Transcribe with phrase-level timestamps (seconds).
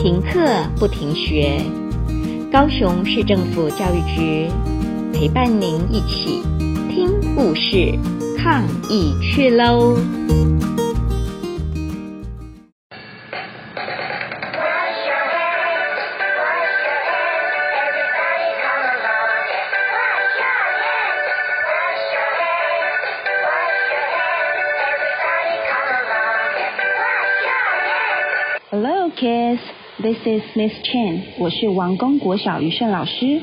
[0.00, 1.60] 停课不停学，
[2.52, 4.48] 高雄市政府教育局
[5.12, 6.40] 陪伴您一起
[6.88, 7.98] 听故事、
[8.38, 9.96] 抗疫去喽
[28.70, 29.58] ！Hello, kids.
[30.00, 33.40] This is Miss Chen，我是王公国小俞慎老师。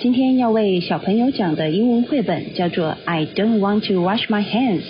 [0.00, 4.82] 今天要为小朋友讲的英文绘本叫做《I Don't Want to Wash My Hands》。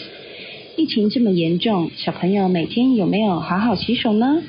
[0.77, 4.43] 疫情这么严重，小朋友每天有没有好好洗手呢？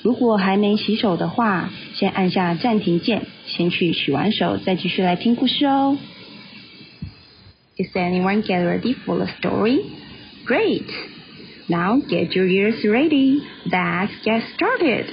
[0.00, 5.98] 如果还没洗手的话，先按下暂停键，先去洗完手，再继续来听故事哦。
[7.76, 9.82] Is anyone get ready for the story?
[10.46, 10.86] Great!
[11.66, 13.42] Now get your ears ready.
[13.70, 15.08] Let's get started.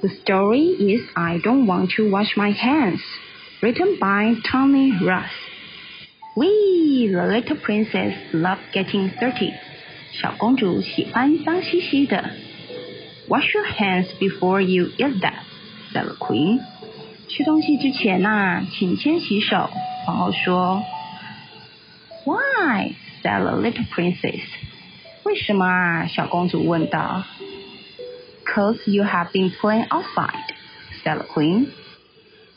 [0.00, 3.00] The story is I Don't Want to Wash My Hands,
[3.60, 5.28] written by Tony Ross.
[6.36, 9.52] We, the little princess, love getting dirty.
[10.12, 12.30] 小公主喜欢脏兮兮的。
[13.26, 15.42] Wash your hands before you eat that,
[15.92, 16.60] said the queen.
[17.28, 19.68] 吃东西之前呐、啊，请先洗手。
[20.06, 20.80] 皇后说。
[22.24, 22.92] Why?
[23.20, 24.42] said the little princess.
[25.24, 26.06] 为什么啊？
[26.06, 27.24] 小公主问道。
[28.47, 30.53] Cause you have been playing outside,
[31.03, 31.67] said the queen.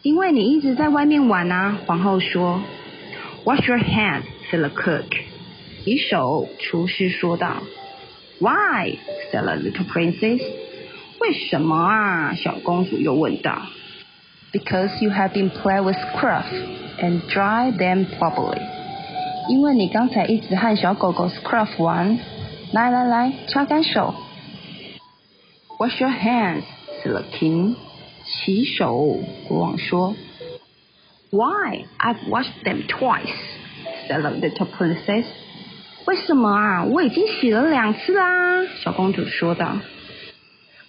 [0.03, 2.63] 因为你一直在外面玩啊，皇后说。
[3.45, 5.05] Wash your hands, said the cook.
[5.85, 7.63] 洗手，厨师说道。
[8.41, 8.99] Why?
[9.33, 10.43] said the little princess.
[11.21, 12.35] 为什么啊？
[12.35, 13.63] 小公主又问道。
[14.53, 16.45] Because you have been playing with scruff
[17.01, 18.61] and dry them properly.
[19.49, 22.19] 因为你刚才一直和小狗狗 Scruff 玩，
[22.73, 24.15] 来来来，擦干手。
[25.81, 26.65] Wash your hands,
[27.03, 27.77] said the king.
[28.25, 30.15] 洗手，国王说。
[31.31, 31.85] Why?
[31.99, 33.35] I've washed them twice,
[34.09, 35.27] said the little princess.
[36.07, 36.85] 为什么啊？
[36.85, 39.79] 我已经洗了两次啦，小公主说道。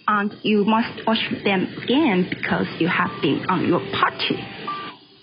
[0.06, 4.36] And you must wash them again because you have been on your party.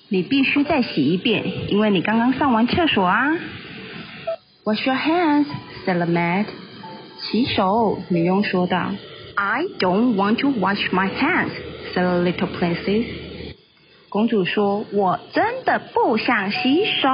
[0.09, 3.35] 你必须再洗一遍，因为你刚刚上完厕所啊。
[4.63, 5.47] Wash your hands,
[5.85, 6.45] said the maid.
[7.19, 8.91] 洗手，女佣说道。
[9.39, 11.53] I don't want to wash my hands,
[11.93, 13.55] said the little princess.
[14.09, 17.09] 公主说：“我真的不想洗手。”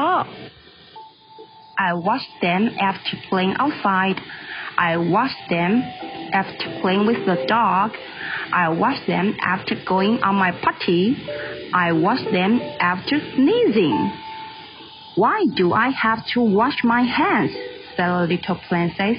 [1.77, 4.17] I wash them after playing outside.
[4.77, 5.81] I wash them
[6.31, 7.91] after playing with the dog.
[8.53, 11.17] I wash them after going on my potty.
[11.73, 14.11] I wash them after sneezing.
[15.15, 17.51] Why do I have to wash my hands?
[17.95, 19.17] said the little princess.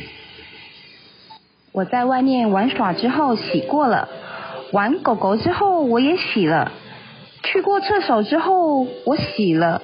[1.77, 4.09] 我在外面玩耍之后洗过了，
[4.71, 6.71] 玩狗狗之后我也洗了，
[7.43, 9.83] 去过厕所之后我洗了，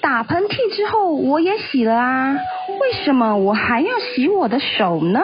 [0.00, 2.36] 打喷嚏之后我也洗了啊。
[2.80, 5.22] 为什么我还要洗我的手呢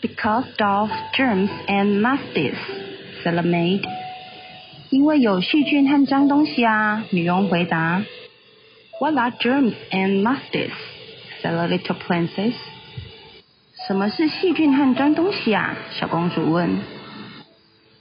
[0.00, 2.54] ？Because of germs and musties,
[3.22, 3.82] said the maid.
[4.88, 8.02] 因为有细菌和脏东西啊，女佣回答。
[8.98, 10.70] What are germs and musties?
[11.42, 12.54] said the little princess.
[13.87, 15.75] 什么是细菌和脏东西啊？
[15.91, 16.79] 小公主问。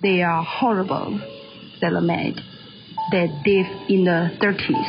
[0.01, 1.21] They are horrible,
[1.81, 2.37] said the maid.
[3.11, 4.87] They live in the dirties.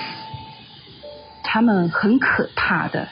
[1.44, 3.10] 它们很可怕的，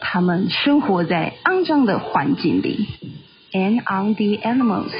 [0.00, 2.86] 它们生活在肮脏的环境里。
[3.52, 4.92] And on the animals,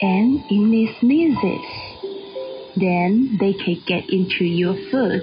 [0.00, 1.60] and in the sneezes.
[2.78, 5.22] Then they can get into your food,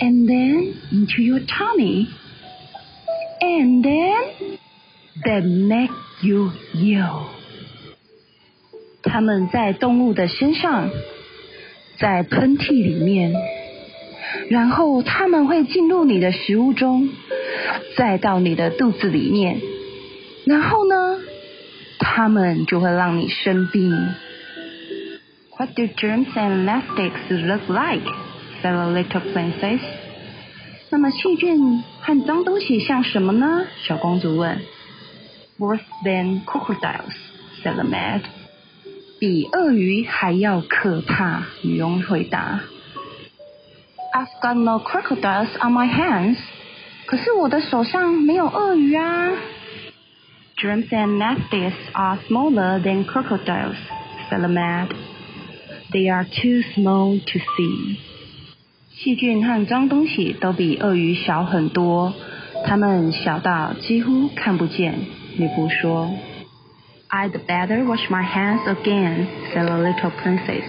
[0.00, 2.08] and then into your tummy,
[3.40, 3.99] and then
[5.23, 7.25] They make you ill.
[9.03, 10.89] 它们在动物的身上，
[11.97, 13.33] 在喷嚏里面，
[14.49, 17.09] 然后它们会进入你的食物中，
[17.97, 19.59] 再到你的肚子里面，
[20.45, 21.19] 然后呢，
[21.99, 23.91] 它们就会让你生病。
[25.57, 28.07] What do germs and plastics look like?
[28.61, 29.79] said the little princess.
[30.89, 33.65] 那么细菌和脏东西像什么呢？
[33.83, 34.59] 小公主问。
[35.60, 37.14] Worse than crocodiles,
[37.62, 38.22] said the maid.
[39.18, 42.60] 比鳄鱼还要可怕，女佣回答。
[44.12, 46.36] I've got no crocodiles on my hands.
[47.06, 49.30] 可是我的手上没有鳄鱼啊。
[50.58, 53.76] Germs and nasties are smaller than crocodiles,
[54.28, 54.88] said the maid.
[55.92, 57.96] They are too small to see.
[58.94, 62.14] 细菌和脏东西都比鳄鱼小很多，
[62.66, 64.98] 它们小到几乎看不见。
[65.36, 66.10] 女仆说
[67.10, 70.64] I'd better wash my hands again, said the little princess.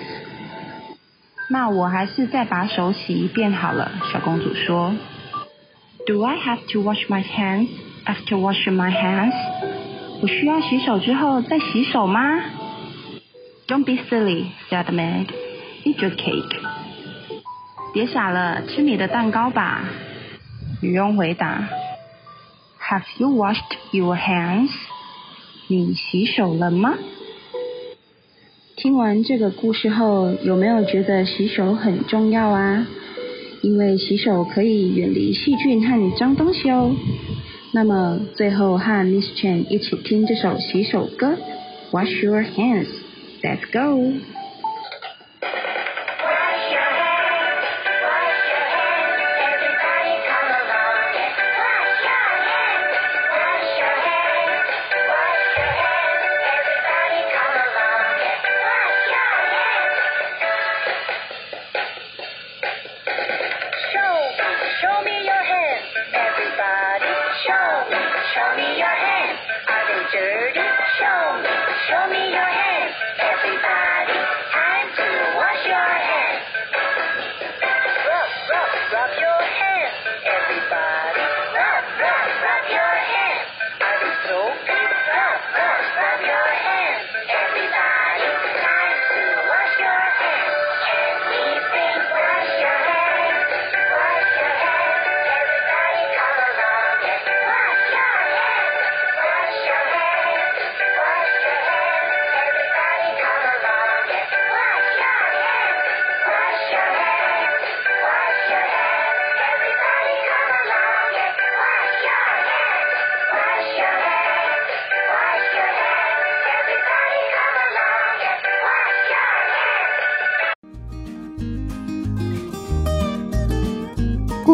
[1.50, 4.94] 那我还是再把手洗一遍好了，小公主说。
[6.06, 7.70] Do I have to wash my hands
[8.06, 9.34] after washing my hands?
[10.22, 12.22] 我需要洗手之后再洗手吗？
[13.68, 15.28] Don't be silly, said the maid.
[15.84, 16.60] Eat your cake.
[17.94, 19.84] 别傻了，吃你的蛋糕吧。
[20.82, 21.68] 渔翁回答。
[22.93, 24.69] Have you washed your hands?
[25.67, 26.99] 你洗手了吗？
[28.77, 32.87] 听完这个故事后，有没有觉得洗手很重要啊？
[33.63, 36.95] 因为洗手可以远离细菌和脏东西哦。
[37.73, 41.39] 那么最后和 Miss Chen 一起听这首洗手歌
[41.93, 44.13] ，Wash your hands，Let's go。